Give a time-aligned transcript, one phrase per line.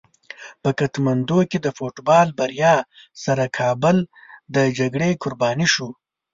[0.63, 2.75] په کتمندو کې د فوټبال بریا
[3.23, 3.97] سره کابل
[4.55, 5.89] د جګړې قرباني شو.